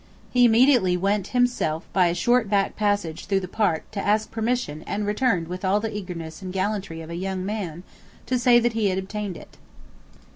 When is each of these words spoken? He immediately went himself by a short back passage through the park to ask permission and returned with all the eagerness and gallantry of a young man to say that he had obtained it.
He 0.31 0.45
immediately 0.45 0.97
went 0.97 1.27
himself 1.27 1.85
by 1.93 2.07
a 2.07 2.15
short 2.15 2.49
back 2.49 2.75
passage 2.75 3.27
through 3.27 3.41
the 3.41 3.47
park 3.47 3.83
to 3.91 4.01
ask 4.01 4.31
permission 4.31 4.83
and 4.87 5.05
returned 5.05 5.47
with 5.47 5.63
all 5.63 5.79
the 5.79 5.95
eagerness 5.95 6.41
and 6.41 6.51
gallantry 6.51 7.01
of 7.01 7.11
a 7.11 7.15
young 7.15 7.45
man 7.45 7.83
to 8.25 8.39
say 8.39 8.59
that 8.59 8.73
he 8.73 8.89
had 8.89 8.97
obtained 8.97 9.37
it. 9.37 9.57